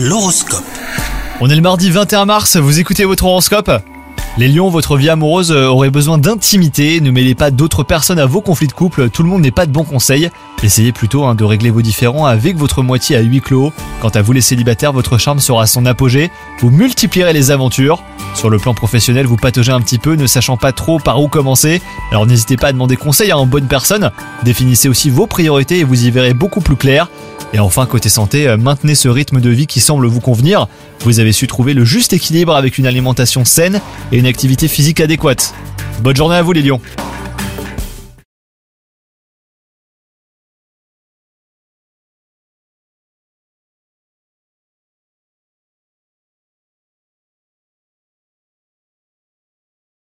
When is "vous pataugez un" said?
19.26-19.80